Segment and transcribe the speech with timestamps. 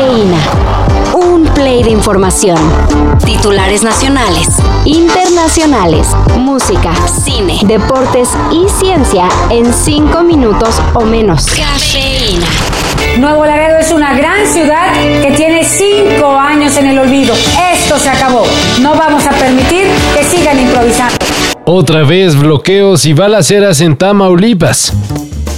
[0.00, 0.38] Cafeína.
[1.12, 2.56] Un play de información.
[3.26, 4.48] Titulares nacionales,
[4.86, 6.08] internacionales,
[6.38, 11.44] música, cine, deportes y ciencia en cinco minutos o menos.
[11.44, 12.46] Cafeína.
[13.18, 17.34] Nuevo Laredo es una gran ciudad que tiene cinco años en el olvido.
[17.74, 18.44] Esto se acabó.
[18.80, 19.86] No vamos a permitir
[20.16, 21.16] que sigan improvisando.
[21.66, 24.94] Otra vez bloqueos y balaceras en Tamaulipas.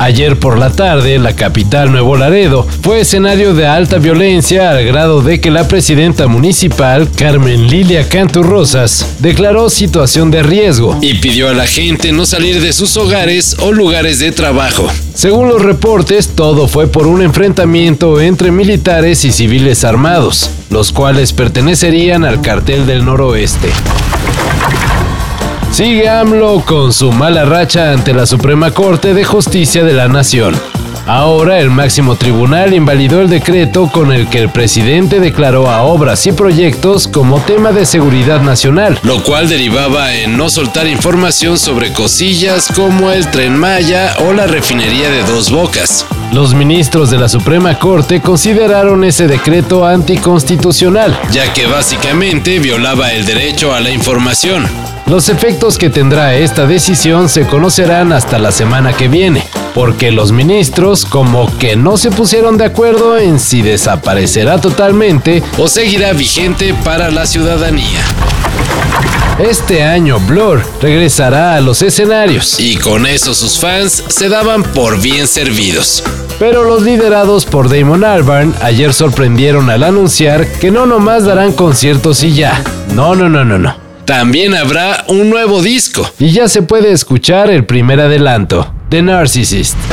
[0.00, 5.20] Ayer por la tarde, la capital Nuevo Laredo fue escenario de alta violencia al grado
[5.20, 11.52] de que la presidenta municipal, Carmen Lilia Canturrosas, declaró situación de riesgo y pidió a
[11.52, 14.90] la gente no salir de sus hogares o lugares de trabajo.
[15.12, 21.34] Según los reportes, todo fue por un enfrentamiento entre militares y civiles armados, los cuales
[21.34, 23.68] pertenecerían al cartel del noroeste.
[25.80, 30.54] Sigue AMLO con su mala racha ante la Suprema Corte de Justicia de la Nación.
[31.06, 36.26] Ahora el máximo tribunal invalidó el decreto con el que el presidente declaró a obras
[36.26, 41.94] y proyectos como tema de seguridad nacional, lo cual derivaba en no soltar información sobre
[41.94, 46.04] cosillas como el tren Maya o la refinería de dos bocas.
[46.30, 53.24] Los ministros de la Suprema Corte consideraron ese decreto anticonstitucional, ya que básicamente violaba el
[53.24, 54.68] derecho a la información.
[55.10, 59.44] Los efectos que tendrá esta decisión se conocerán hasta la semana que viene,
[59.74, 65.66] porque los ministros como que no se pusieron de acuerdo en si desaparecerá totalmente o
[65.66, 67.98] seguirá vigente para la ciudadanía.
[69.40, 75.00] Este año Blur regresará a los escenarios y con eso sus fans se daban por
[75.00, 76.04] bien servidos.
[76.38, 82.22] Pero los liderados por Damon Albarn ayer sorprendieron al anunciar que no nomás darán conciertos
[82.22, 82.62] y ya.
[82.94, 87.48] No, no, no, no, no también habrá un nuevo disco y ya se puede escuchar
[87.48, 89.76] el primer adelanto, The Narcissist.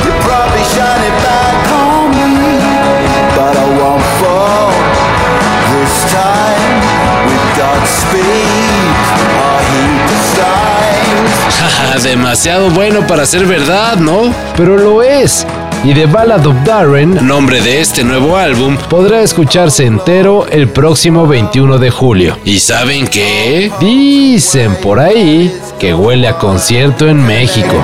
[12.02, 14.34] Demasiado bueno para ser verdad, ¿no?
[14.56, 15.46] Pero lo es
[15.84, 21.26] y The Ballad of Darren, nombre de este nuevo álbum, podrá escucharse entero el próximo
[21.26, 22.38] 21 de julio.
[22.44, 23.70] ¿Y saben qué?
[23.80, 27.74] Dicen por ahí que huele a concierto en México.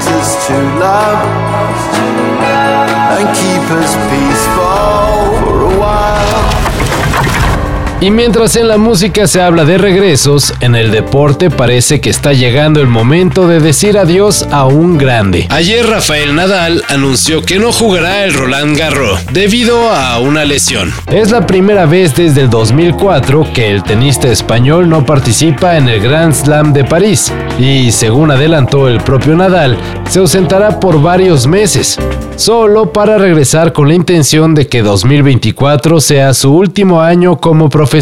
[8.05, 12.35] Y mientras en la música se habla de regresos, en el deporte parece que está
[12.35, 15.47] llegando el momento de decir adiós a un grande.
[15.49, 20.93] Ayer Rafael Nadal anunció que no jugará el Roland Garros debido a una lesión.
[21.11, 26.03] Es la primera vez desde el 2004 que el tenista español no participa en el
[26.03, 29.79] Grand Slam de París y según adelantó el propio Nadal,
[30.11, 31.99] se ausentará por varios meses,
[32.37, 37.94] solo para regresar con la intención de que 2024 sea su último año como profesional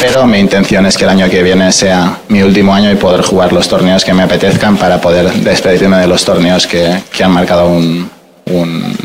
[0.00, 3.22] pero mi intención es que el año que viene sea mi último año y poder
[3.22, 7.30] jugar los torneos que me apetezcan para poder despedirme de los torneos que, que han
[7.30, 8.10] marcado un,
[8.46, 8.96] un...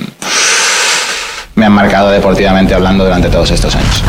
[1.54, 4.02] me han marcado deportivamente hablando durante todos estos años.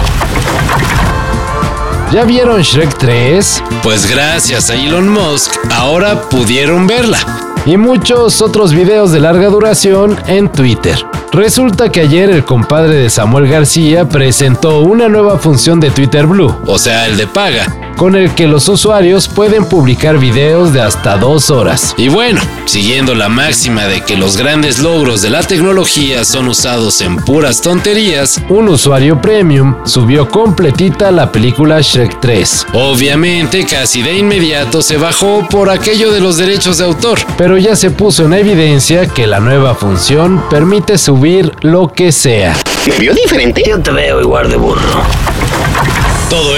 [2.10, 3.62] ¿Ya vieron Shrek 3?
[3.82, 7.18] Pues gracias a Elon Musk ahora pudieron verla.
[7.66, 10.96] Y muchos otros videos de larga duración en Twitter.
[11.32, 16.54] Resulta que ayer el compadre de Samuel García presentó una nueva función de Twitter Blue,
[16.64, 21.16] o sea, el de paga, con el que los usuarios pueden publicar videos de hasta
[21.16, 21.94] dos horas.
[21.96, 27.00] Y bueno, siguiendo la máxima de que los grandes logros de la tecnología son usados
[27.00, 32.66] en puras tonterías, un usuario premium subió completita la película Shrek 3.
[32.74, 37.76] Obviamente, casi de inmediato se bajó por aquello de los derechos de autor, pero ya
[37.76, 42.56] se puso en evidencia que la nueva función permite subir lo que sea.
[42.86, 43.62] ¿Me vio diferente?
[43.66, 45.02] Yo te veo igual de burro.